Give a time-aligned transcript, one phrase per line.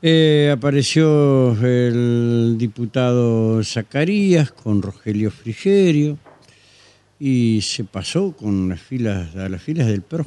[0.00, 6.16] Eh, apareció el diputado Zacarías con Rogelio Frigerio
[7.18, 10.24] y se pasó con las filas, a las filas del PRO.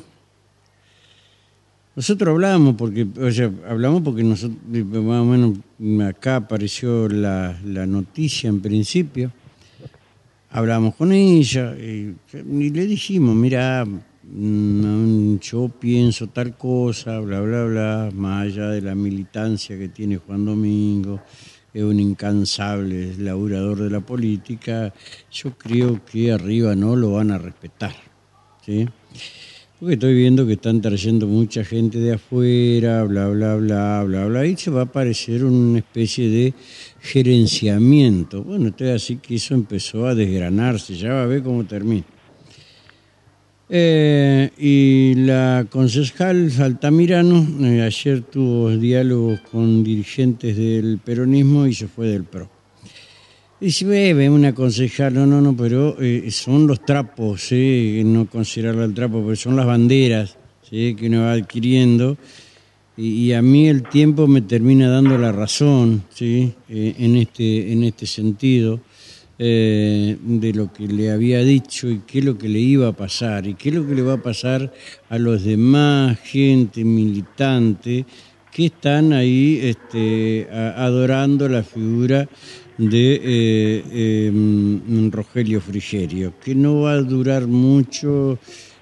[1.96, 8.50] Nosotros hablamos porque, o sea, hablamos porque nosotros, más o menos acá apareció la, noticia
[8.50, 9.32] en principio.
[10.50, 13.86] Hablamos con ella y, y le dijimos, mira,
[14.24, 20.46] yo pienso tal cosa, bla, bla, bla, más allá de la militancia que tiene Juan
[20.46, 21.22] Domingo,
[21.74, 24.94] es un incansable laburador de la política,
[25.32, 27.96] yo creo que arriba no lo van a respetar.
[28.66, 28.88] ¿sí?
[29.80, 34.46] Porque estoy viendo que están trayendo mucha gente de afuera, bla, bla, bla, bla, bla,
[34.46, 36.54] y se va a aparecer una especie de
[37.00, 38.44] gerenciamiento.
[38.44, 42.06] Bueno, estoy así que eso empezó a desgranarse, ya va a ver cómo termina.
[43.74, 51.88] Eh, y la concejal Altamirano eh, ayer tuvo diálogos con dirigentes del peronismo y se
[51.88, 52.50] fue del PRO.
[53.62, 58.02] Dice, ve, una concejal, no, no, no, pero eh, son los trapos, ¿sí?
[58.04, 60.36] no considerarlo el trapo, pero son las banderas
[60.70, 62.18] que uno va adquiriendo.
[62.98, 66.54] Y, y, a mí el tiempo me termina dando la razón ¿sí?
[66.68, 68.82] en, este, en este sentido
[69.44, 72.92] eh, de lo que le había dicho y qué es lo que le iba a
[72.92, 74.72] pasar y qué es lo que le va a pasar
[75.10, 78.06] a los demás gente militante
[78.52, 82.30] que están ahí este, adorando la figura
[82.78, 88.38] de eh, eh, Rogelio Frigerio, que no va a durar mucho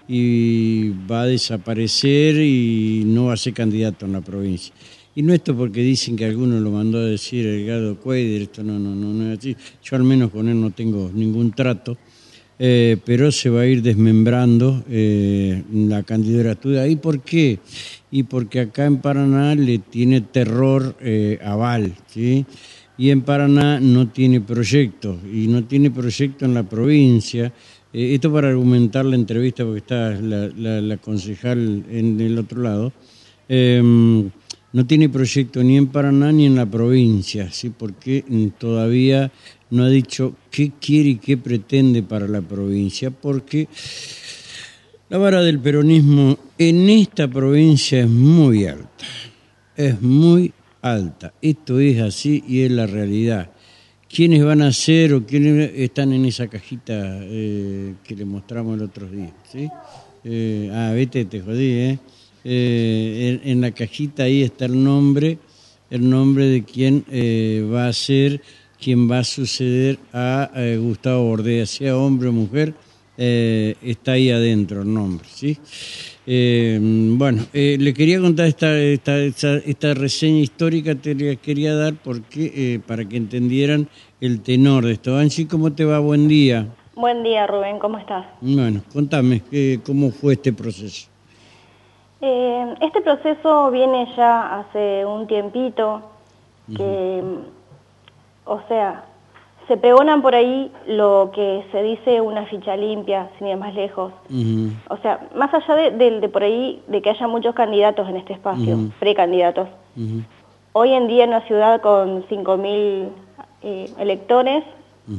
[0.10, 4.74] y va a desaparecer y no va a ser candidato en la provincia.
[5.20, 8.64] Y no esto porque dicen que alguno lo mandó a decir el Gado Cuader, esto
[8.64, 9.58] no, no, no, no es así.
[9.84, 11.98] Yo al menos con él no tengo ningún trato,
[12.58, 16.88] eh, pero se va a ir desmembrando eh, la candidatura.
[16.88, 17.60] ¿Y por qué?
[18.10, 22.46] Y porque acá en Paraná le tiene terror eh, aval, ¿sí?
[22.98, 27.52] Y en Paraná no tiene proyecto, y no tiene proyecto en la provincia.
[27.92, 32.94] Esto para argumentar la entrevista, porque está la, la, la concejal en el otro lado.
[34.72, 37.72] No tiene proyecto ni en Paraná ni en la provincia, ¿sí?
[37.72, 38.24] porque
[38.58, 39.32] todavía
[39.72, 43.68] no ha dicho qué quiere y qué pretende para la provincia, porque
[45.10, 49.06] la vara del peronismo en esta provincia es muy alta,
[49.76, 51.34] es muy alta.
[51.42, 53.50] Esto es así y es la realidad.
[54.08, 58.84] ¿Quiénes van a ser o quiénes están en esa cajita eh, que le mostramos el
[58.84, 59.34] otro día?
[59.52, 59.68] ¿sí?
[60.24, 62.00] Eh, ah, vete, te jodí, ¿eh?
[62.44, 65.38] Eh, en, en, la cajita ahí está el nombre,
[65.90, 68.42] el nombre de quien eh, va a ser,
[68.82, 72.74] quien va a suceder a eh, Gustavo Bordea, sea hombre o mujer,
[73.18, 75.58] está ahí adentro el nombre, ¿sí?
[76.26, 82.80] bueno, le quería contar esta, esta, esta, esta, reseña histórica, te la quería dar porque
[82.88, 83.90] para que entendieran
[84.22, 85.18] el tenor de esto.
[85.18, 86.00] Angie, ¿cómo te va?
[86.00, 86.66] Buen día.
[86.96, 88.26] Buen día, Rubén, ¿cómo estás?
[88.40, 89.42] Bueno, contame,
[89.84, 91.10] ¿cómo fue este proceso?
[92.22, 96.02] Eh, este proceso viene ya hace un tiempito,
[96.76, 97.44] que, uh -huh.
[98.46, 99.06] o sea,
[99.68, 104.12] se pregonan por ahí lo que se dice una ficha limpia, sin ir más lejos.
[104.30, 104.72] Uh -huh.
[104.90, 108.18] O sea, más allá de, de, de, por ahí, de que haya muchos candidatos en
[108.18, 108.92] este espacio, uh -huh.
[109.00, 109.68] precandidatos.
[110.74, 113.10] Hoy en día en una ciudad con 5.000
[113.64, 114.64] eh, electores,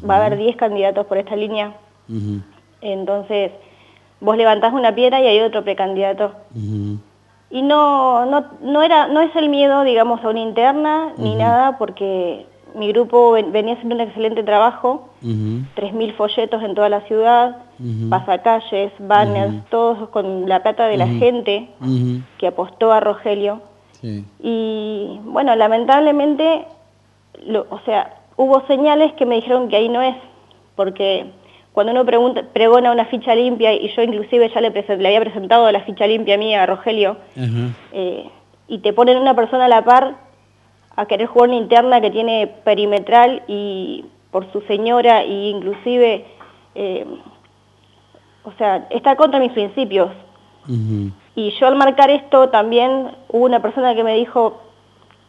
[0.09, 1.75] va a haber 10 candidatos por esta línea.
[2.81, 3.53] Entonces
[4.21, 6.33] vos levantás una piedra y hay otro precandidato.
[6.55, 6.99] Uh -huh.
[7.51, 11.23] Y no, no, no, era, no es el miedo, digamos, a una interna uh -huh.
[11.23, 15.65] ni nada, porque mi grupo venía haciendo un excelente trabajo, uh -huh.
[15.75, 17.57] 3.000 folletos en toda la ciudad,
[18.11, 21.71] pasacalles, banners, todos con la plata de la gente
[22.39, 23.63] que apostó a Rogelio.
[24.01, 24.25] Sí.
[24.39, 26.67] Y bueno, lamentablemente,
[27.47, 30.17] lo, o sea, hubo señales que me dijeron que ahí no es,
[30.77, 31.33] porque
[31.81, 35.73] cuando uno pregunta, pregona una ficha limpia, y yo inclusive ya le, le había presentado
[35.73, 37.73] la ficha limpia mía a Rogelio, uh -huh.
[37.93, 38.31] eh,
[38.69, 40.17] y te ponen una persona a la par
[40.95, 46.27] a querer jugar una interna que tiene perimetral y por su señora, e inclusive,
[46.75, 47.07] eh,
[48.45, 50.11] o sea, está contra mis principios.
[50.69, 51.13] Uh -huh.
[51.35, 54.61] Y yo al marcar esto también hubo una persona que me dijo,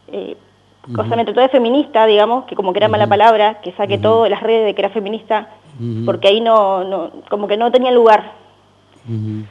[0.08, 0.36] eh,
[0.86, 1.16] uh -huh.
[1.16, 4.30] me trató de feminista, digamos, que como que era mala palabra, que saque todo de
[4.30, 5.48] las redes de que era feminista,
[6.04, 8.32] porque ahí no, no, como que no tenía lugar.
[9.08, 9.46] Uh -huh.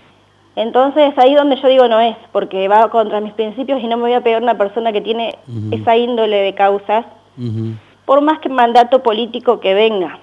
[0.56, 4.04] Entonces ahí donde yo digo no es, porque va contra mis principios y no me
[4.04, 5.82] voy a pegar una persona que tiene uh -huh.
[5.82, 7.06] esa índole de causas,
[8.06, 10.20] por más que mandato político que venga.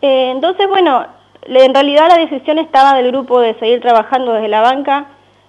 [0.00, 1.06] Eh, entonces, bueno,
[1.46, 5.06] en realidad la decisión estaba del grupo de seguir trabajando desde la banca,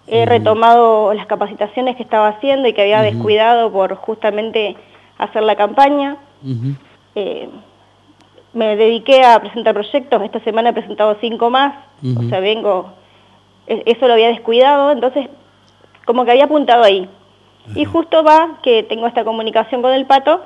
[0.07, 4.75] he retomado las capacitaciones que estaba haciendo y que había descuidado por justamente
[5.17, 6.17] hacer la campaña.
[7.15, 7.49] Eh,
[8.55, 11.75] me dediqué a presentar proyectos, esta semana he presentado cinco más,
[12.17, 12.93] o sea, vengo,
[13.67, 15.27] e, eso lo había descuidado, entonces
[16.05, 17.07] como que había apuntado ahí.
[17.75, 20.41] Y justo va que tengo esta comunicación con el pato,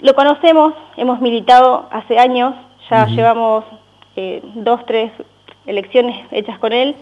[0.00, 2.54] lo conocemos, hemos militado hace años,
[2.90, 3.64] ya llevamos
[4.16, 5.10] eh, dos, tres
[5.64, 6.96] elecciones hechas con él,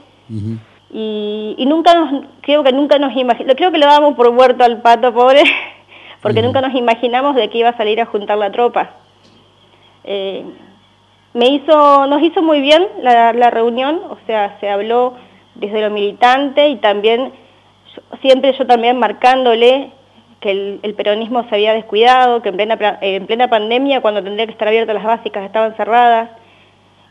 [0.93, 4.81] y, nunca nos, creo que nunca nos imaginamos, creo que lo damos por muerto al
[4.81, 5.43] pato pobre,
[6.23, 9.03] porque nunca nos imaginamos de que iba a salir a juntar la tropa.
[10.05, 10.45] Eh,
[11.35, 15.15] me hizo, nos hizo muy bien la, reunión, o sea, se habló
[15.55, 17.33] desde lo militante y también,
[18.21, 19.93] siempre yo también marcándole
[20.41, 20.51] que
[20.83, 24.69] el, peronismo se había descuidado, que en plena, en plena pandemia, cuando tendría que estar
[24.69, 26.31] abiertas las básicas, estaban cerradas.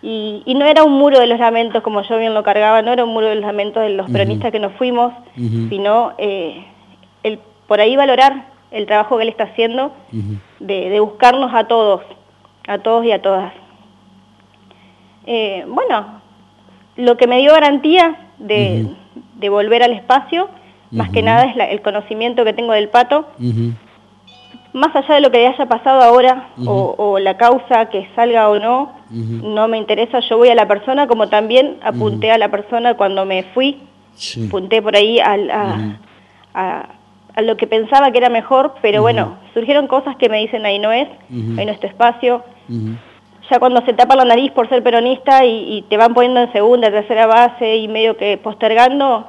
[0.03, 3.03] Y, no era un muro de los lamentos, como yo bien lo cargaba, no era
[3.03, 6.65] un muro de los lamentos de los peronistas que nos fuimos, sino eh,
[7.23, 9.91] el, por ahí valorar el trabajo que él está haciendo
[10.59, 12.01] de buscarnos a todos,
[12.67, 13.53] a todos y a todas.
[15.25, 16.21] Eh, bueno,
[16.95, 18.87] lo que me dio garantía de,
[19.49, 20.49] volver al espacio,
[20.91, 23.27] más que nada es el conocimiento que tengo del pato,
[24.73, 28.91] más allá de lo que haya pasado ahora o, la causa que salga o no,
[29.09, 33.25] no me interesa, yo voy a la persona como también apunté a la persona cuando
[33.25, 33.81] me fui,
[34.47, 35.97] apunté por ahí a,
[36.53, 36.89] a,
[37.39, 40.91] lo que pensaba que era mejor, pero bueno, surgieron cosas que me dicen ahí no
[40.91, 42.43] es, ahí no es tu espacio,
[43.49, 46.91] ya cuando se tapa la nariz por ser peronista y, te van poniendo en segunda,
[46.91, 49.27] tercera base y medio que postergando,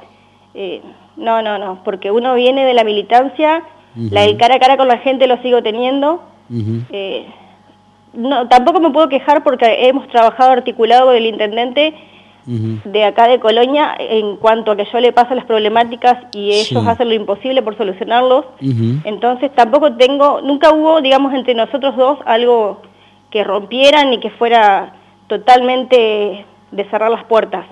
[0.53, 0.81] eh,
[1.15, 3.63] no, no, no, porque uno viene de la militancia,
[3.95, 6.23] la del cara a cara con la gente lo sigo teniendo.
[6.91, 7.25] Eh,
[8.13, 11.93] no, tampoco me puedo quejar porque hemos trabajado articulado con el intendente
[12.45, 16.85] de acá de Colonia en cuanto a que yo le paso las problemáticas y ellos
[16.85, 18.45] hacen lo imposible por solucionarlos.
[19.03, 22.81] Entonces tampoco tengo, nunca hubo, digamos, entre nosotros dos algo
[23.29, 24.93] que rompieran y que fuera
[25.27, 27.65] totalmente de cerrar las puertas,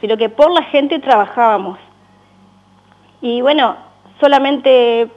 [0.00, 1.78] sino que por la gente trabajábamos.
[3.20, 3.76] Y bueno,
[4.20, 5.08] solamente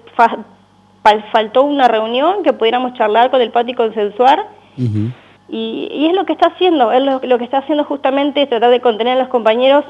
[1.31, 4.47] faltó una reunión que pudiéramos charlar con el pato y consensuar,
[5.49, 8.81] y, es lo que está haciendo, es lo, que está haciendo justamente es tratar de
[8.81, 9.83] contener a los compañeros.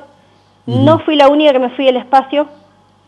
[0.65, 2.47] No fui la única que me fui del espacio,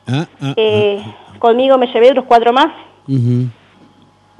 [0.08, 2.70] ah, ah, eh, ah, conmigo me llevé otros cuatro más.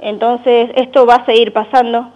[0.00, 2.08] Entonces, esto va a seguir pasando.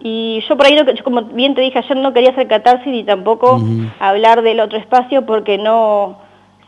[0.00, 3.60] Y yo por ahí, como bien te dije ayer, no quería hacer catarsis ni tampoco
[4.00, 6.18] hablar del otro espacio porque no,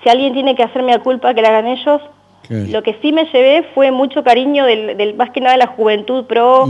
[0.03, 2.01] si alguien tiene que hacerme a culpa que la hagan ellos,
[2.49, 6.25] lo que sí me llevé fue mucho cariño del, más que nada de la juventud
[6.25, 6.67] pro,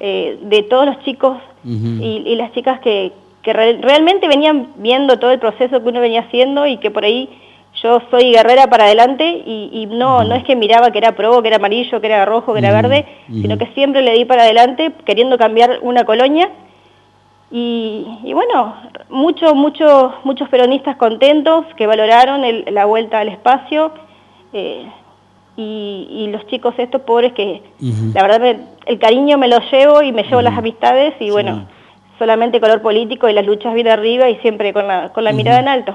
[0.00, 3.12] eh, de todos los chicos y, las chicas que,
[3.44, 7.28] realmente venían viendo todo el proceso que uno venía haciendo y que por ahí
[7.82, 11.48] yo soy guerrera para adelante y, no, no es que miraba que era pro, que
[11.48, 14.92] era amarillo, que era rojo, que era verde, sino que siempre le di para adelante
[15.04, 16.50] queriendo cambiar una colonia.
[17.50, 18.74] Y, bueno,
[19.10, 22.42] muchos, muchos, muchos peronistas contentos que valoraron
[22.72, 23.92] la vuelta al espacio.
[24.52, 24.86] Eh,
[25.56, 27.62] y, los chicos estos pobres que
[28.12, 28.56] la verdad
[28.86, 31.68] el cariño me lo llevo y me llevo las amistades y bueno,
[32.18, 35.60] solamente color político y las luchas bien arriba y siempre con la, con la mirada
[35.60, 35.94] en alto.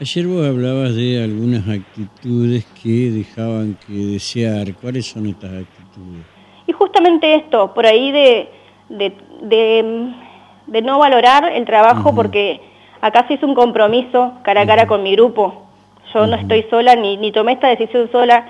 [0.00, 4.74] Ayer vos hablabas de algunas actitudes que dejaban que desear.
[4.80, 6.24] ¿Cuáles son estas actitudes?
[6.66, 8.48] Y justamente esto, por ahí de,
[8.88, 12.62] de, no valorar el trabajo porque
[13.02, 15.69] acá se hizo un compromiso cara a cara con mi grupo.
[16.12, 18.46] Yo no estoy sola ni, ni tomé esta decisión sola.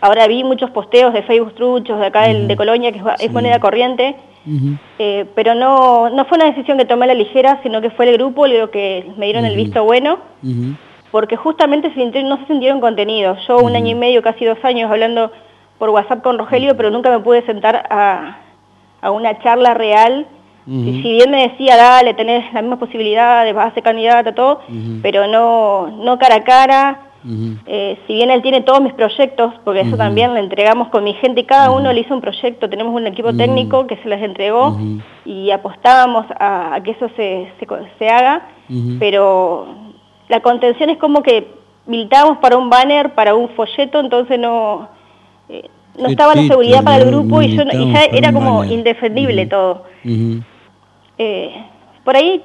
[0.00, 4.16] Ahora vi muchos posteos de Facebook truchos de acá de Colonia, que es, moneda corriente,
[4.98, 8.08] eh, pero no, no fue una decisión que tomé a la ligera, sino que fue
[8.08, 10.18] el grupo lo que me dieron el visto bueno
[11.10, 11.90] porque justamente
[12.22, 13.38] no se sintieron contenidos.
[13.46, 15.32] Yo un año y medio, casi dos años, hablando
[15.78, 18.38] por WhatsApp con Rogelio, pero nunca me pude sentar a,
[19.10, 20.26] una charla real.
[20.68, 24.60] Si bien me decía, dale, tenés las mismas posibilidades, vas a ser candidata, todo,
[25.00, 27.00] pero no, no cara a cara.
[27.66, 31.14] Eh, si bien él tiene todos mis proyectos, porque eso también le entregamos con mi
[31.14, 34.78] gente, cada uno le hizo un proyecto, tenemos un equipo técnico que se les entregó
[35.24, 37.66] y apostábamos a, que eso se, se,
[37.98, 38.48] se haga,
[38.98, 39.66] pero
[40.28, 41.48] la contención es como que
[41.86, 44.88] militábamos para un banner, para un folleto, entonces no,
[45.48, 49.84] eh, no estaba la seguridad para el grupo y, yo, ya era como indefendible todo.
[51.18, 51.52] Eh,
[52.04, 52.42] por ahí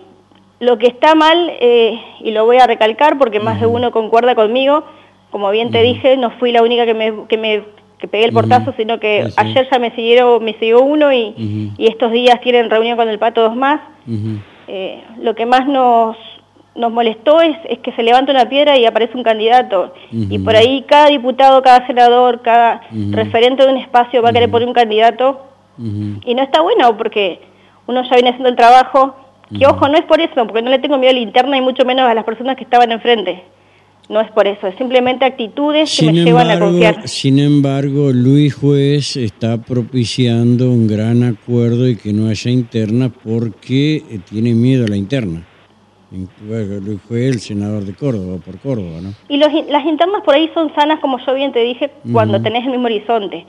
[0.60, 4.36] lo que está mal, eh, y lo voy a recalcar porque más de uno concuerda
[4.36, 4.84] conmigo,
[5.30, 7.64] como bien te dije, no fui la única que me, que me
[7.98, 11.88] que pegué el portazo, sino que ayer ya me siguieron, me siguió uno y, y,
[11.88, 13.80] estos días tienen reunión con el pato dos más.
[15.22, 16.18] lo que más nos,
[16.76, 19.94] nos molestó es, es, que se levanta una piedra y aparece un candidato.
[20.12, 24.52] Y por ahí cada diputado, cada senador, cada referente de un espacio va a querer
[24.52, 25.46] poner un candidato.
[25.78, 27.40] Y no está bueno porque
[27.88, 29.16] uno ya viene haciendo el trabajo.
[29.58, 31.62] Que ojo, no es por eso, porque no le tengo miedo a la interna y
[31.62, 33.44] mucho menos a las personas que estaban enfrente.
[34.10, 37.08] No es por eso, es simplemente actitudes que me llevan a confiar.
[37.08, 44.04] Sin embargo, Luis Juez está propiciando un gran acuerdo y que no haya interna porque
[44.30, 45.44] tiene miedo a la interna.
[47.08, 49.14] Fue el senador de Córdoba, por Córdoba, ¿no?
[49.30, 52.66] Y los, las internas por ahí son sanas, como yo bien te dije, cuando tenés
[52.66, 53.46] el mismo horizonte.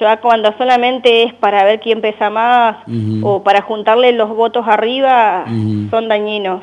[0.00, 2.78] Ya cuando solamente es para ver quién pesa más
[3.22, 5.44] o para juntarle los votos arriba,
[5.90, 6.62] son dañinos.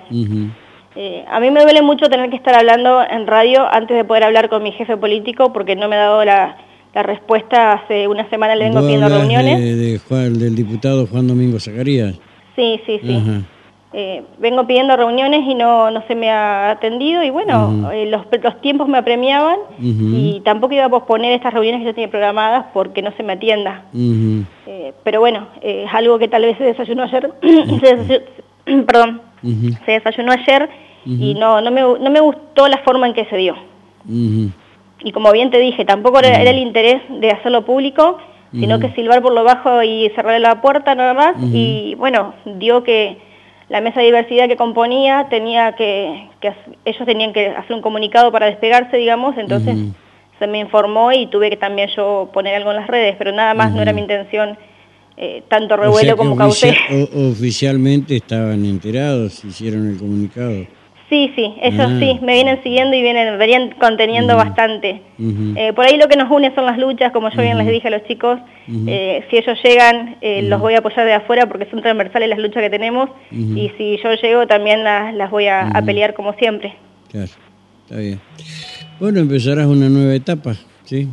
[0.95, 4.25] Eh, a mí me duele mucho tener que estar hablando en radio antes de poder
[4.25, 6.57] hablar con mi jefe político porque no me ha dado la,
[6.93, 7.73] respuesta.
[7.73, 9.57] Hace una semana le vengo pidiendo reuniones.
[9.59, 12.19] De, Juan, del diputado Juan Domingo Zacarías.
[12.57, 13.43] Sí, sí, sí.
[13.93, 18.25] Eh, vengo pidiendo reuniones y no, no se me ha atendido y bueno, eh, los,
[18.41, 22.67] los, tiempos me apremiaban y tampoco iba a posponer estas reuniones que yo tenía programadas
[22.73, 23.83] porque no se me atienda.
[23.93, 27.33] Eh, pero bueno, es algo que tal vez se desayunó ayer,
[28.87, 29.21] perdón,
[29.85, 30.69] se desayunó ayer
[31.05, 33.55] y no, no, me, no me gustó la forma en que se dio.
[34.07, 38.19] Y como bien te dije, tampoco era, el interés de hacerlo público,
[38.53, 42.83] sino que silbar por lo bajo y cerrar la puerta nada más y bueno, dio
[42.83, 43.30] que
[43.71, 46.27] la mesa de diversidad que componía tenía que,
[46.83, 49.77] ellos tenían que hacer un comunicado para despegarse, digamos, entonces
[50.37, 53.53] se me informó y tuve que también yo poner algo en las redes, pero nada
[53.53, 54.57] más no era mi intención
[55.15, 56.75] eh, tanto revuelo como causé.
[57.31, 60.65] oficialmente estaban enterados, hicieron el comunicado.
[61.11, 61.97] Sí, sí, ellos ah.
[61.99, 65.01] sí, me vienen siguiendo y vienen, venían conteniendo bastante.
[65.57, 67.89] Eh, por ahí lo que nos une son las luchas, como yo bien les dije
[67.89, 68.39] a los chicos,
[68.87, 72.39] eh, si ellos llegan, eh, los voy a apoyar de afuera porque son transversales las
[72.39, 76.75] luchas que tenemos, y si yo llego también las, las voy a, pelear como siempre.
[77.09, 77.29] Claro,
[77.83, 78.21] está bien.
[78.97, 80.53] Bueno, empezarás una nueva etapa,
[80.85, 81.09] ¿sí?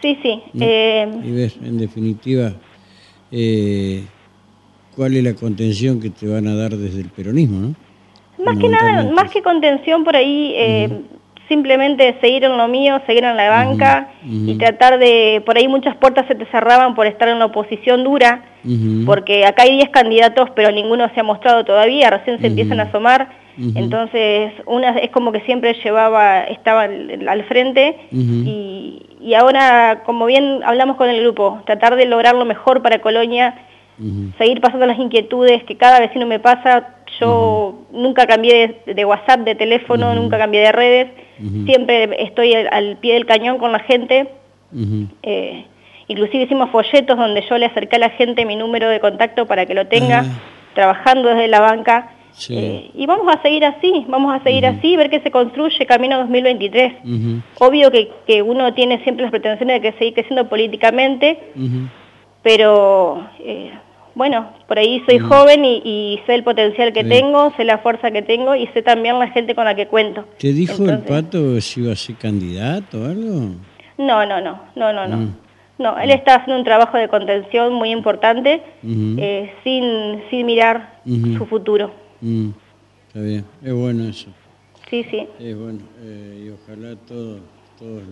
[0.00, 0.42] Sí, sí.
[0.54, 2.54] y ver, en definitiva,
[4.96, 7.87] cuál es la contención que te van a dar desde el peronismo, ¿no?
[8.44, 11.02] Más que nada, más que contención por ahí, eh,
[11.48, 15.96] simplemente seguir en lo mío, seguir en la banca y tratar de, por ahí muchas
[15.96, 18.44] puertas se te cerraban por estar en la oposición dura,
[19.06, 22.84] porque acá hay 10 candidatos, pero ninguno se ha mostrado todavía, recién se empiezan a
[22.84, 23.30] asomar,
[23.74, 30.60] entonces una es como que siempre llevaba, estaba al, frente y, y ahora, como bien
[30.64, 33.54] hablamos con el grupo, tratar de lograr lo mejor para Colonia,
[34.38, 39.54] seguir pasando las inquietudes que cada vecino me pasa, yo nunca cambié de, WhatsApp, de
[39.54, 41.08] teléfono, nunca cambié de redes,
[41.66, 44.28] siempre estoy al, pie del cañón con la gente.
[45.22, 45.64] Eh,
[46.06, 49.66] inclusive hicimos folletos donde yo le acerqué a la gente mi número de contacto para
[49.66, 50.40] que lo tenga, ah.
[50.74, 52.12] trabajando desde la banca.
[52.50, 56.18] Eh, y vamos a seguir así, vamos a seguir así, ver qué se construye camino
[56.18, 56.92] 2023.
[57.58, 61.38] Obvio que, que, uno tiene siempre las pretensiones de que seguir creciendo políticamente,
[62.42, 63.26] pero...
[63.40, 63.72] Eh,
[64.18, 65.28] bueno, por ahí soy mm.
[65.28, 69.16] joven y, sé el potencial que tengo, sé la fuerza que tengo y sé también
[69.16, 70.24] la gente con la que cuento.
[70.38, 73.54] ¿Te dijo el Pato si iba a ser candidato o algo?
[73.96, 75.16] No, no, no, no, no, no.
[75.16, 75.36] Mm.
[75.78, 81.46] No, él está haciendo un trabajo de contención muy importante eh, sin, sin mirar su
[81.46, 81.94] futuro.
[82.20, 82.48] Mm.
[83.06, 84.30] Está bien, es bueno eso.
[84.90, 85.28] Sí, sí.
[85.38, 87.40] Es bueno, eh, y ojalá todos,
[87.78, 88.02] todos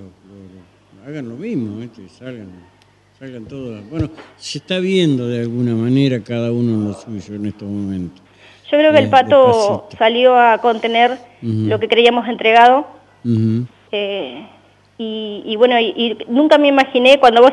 [1.05, 1.89] hagan lo mismo, ¿eh?
[2.09, 2.76] salgan
[3.19, 3.89] salgan todos.
[3.89, 8.23] Bueno, se está viendo de alguna manera cada uno lo suyo en estos momentos.
[8.71, 12.87] Yo creo que el pato salió a contener lo que creíamos entregado.
[13.93, 14.47] Eh,
[14.99, 17.53] y, bueno, y, nunca me imaginé, cuando vos,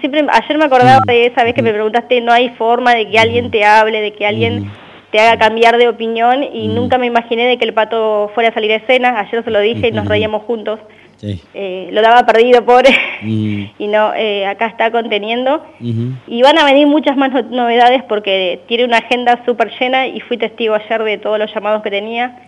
[0.00, 3.18] siempre, ayer me acordaba de esa vez que me preguntaste, no hay forma de que
[3.18, 4.70] alguien te hable, de que alguien
[5.10, 8.54] te haga cambiar de opinión, y nunca me imaginé de que el pato fuera a
[8.54, 10.78] salir a escena, ayer se lo dije y nos reíamos juntos.
[11.22, 12.90] Eh, lo daba perdido, pobre,
[13.22, 13.64] mm.
[13.78, 15.64] y no, eh, acá está conteniendo.
[16.26, 20.36] Y van a venir muchas más novedades porque tiene una agenda súper llena y fui
[20.36, 22.46] testigo ayer de todos los llamados que tenía.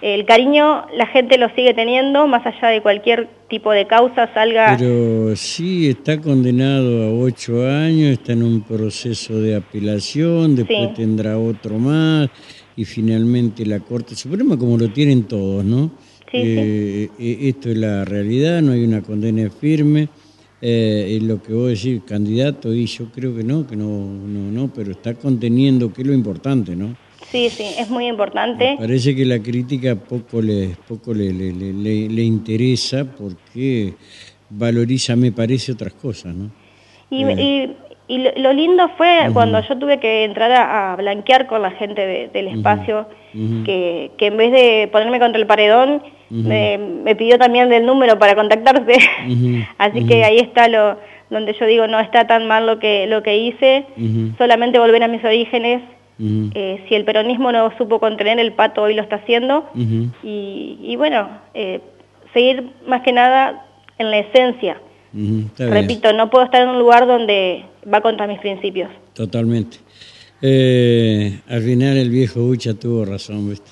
[0.00, 4.76] El cariño la gente lo sigue teniendo, más allá de cualquier tipo de causa salga...
[4.78, 11.38] Pero sí, está condenado a ocho años, está en un proceso de apelación, después tendrá
[11.38, 12.30] otro más,
[12.76, 15.90] y finalmente la Corte Suprema, como lo tienen todos, ¿no?
[16.32, 20.08] Eh, eh, esto es la realidad, no hay una condena firme.
[20.60, 24.52] Eh, es lo que vos decís, candidato, y yo creo que no, que no, no,
[24.52, 26.94] no, pero está conteniendo, que es lo importante, ¿no?
[27.32, 28.76] Sí, sí, es muy importante.
[28.78, 33.94] parece que la crítica poco le, poco le, le, le, interesa porque
[34.50, 36.50] valoriza, me parece, otras cosas, ¿no?
[37.10, 37.24] Y,
[38.08, 42.48] y lo, lindo fue cuando yo tuve que entrar a, blanquear con la gente del
[42.48, 43.06] espacio,
[43.64, 48.18] que, que, en vez de ponerme contra el paredón, me, me, pidió también del número
[48.18, 48.98] para contactarse.
[49.78, 50.96] Así que ahí está lo
[51.32, 53.86] donde yo digo, no está tan mal lo que, lo que hice,
[54.36, 55.82] solamente volver a mis orígenes.
[56.54, 59.68] Eh, si el peronismo no supo contener, el pato hoy lo está haciendo.
[59.74, 61.80] y, y, bueno, eh,
[62.34, 63.66] seguir más que nada
[63.98, 64.76] en la esencia.
[65.58, 68.90] Repito, no puedo estar en un lugar donde va contra mis principios.
[69.14, 69.78] Totalmente.
[70.42, 73.70] Eh, al final el viejo Ucha tuvo razón, ¿viste?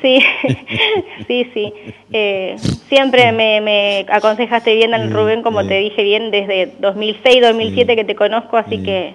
[0.00, 0.18] Sí,
[1.28, 1.72] sí, sí.
[2.12, 2.56] Eh,
[2.88, 8.04] siempre me, me, aconsejaste bien al Rubén, como te dije bien, desde 2006, 2007 que
[8.04, 9.14] te conozco, así que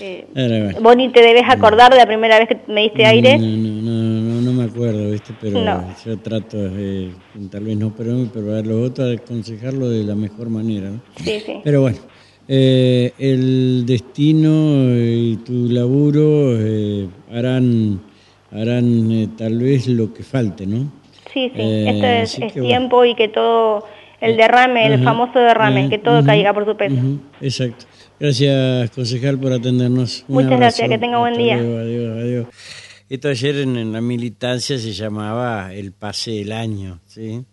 [0.00, 3.38] eh, vos ni te debes acordar de la primera vez que me diste aire.
[3.38, 3.80] No, no,
[4.20, 5.32] no, no, me acuerdo, ¿viste?
[5.40, 5.58] Pero
[6.04, 7.12] yo trato, eh,
[7.50, 11.00] tal vez no, pero, pero a los otros aconsejarlo de la mejor manera, ¿no?
[11.16, 11.60] Sí, sí.
[11.64, 11.98] Pero bueno.
[12.48, 18.00] Eh, el destino y tu laburo eh, harán
[18.50, 20.90] harán eh, tal vez lo que falte, ¿no?
[21.32, 23.84] Sí, sí, esto es, tiempo y que todo,
[24.20, 26.96] el derrame, el famoso derrame, que todo caiga por su peso.
[27.40, 27.84] exacto.
[28.18, 30.24] Gracias, concejal, por atendernos.
[30.28, 31.56] Muchas gracias, que tenga buen día.
[31.56, 32.46] Adiós, adiós,
[33.10, 37.44] Esto ayer en, en, la militancia se llamaba el pase del año, ¿sí?